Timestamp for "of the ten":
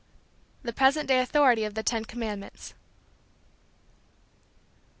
1.63-2.05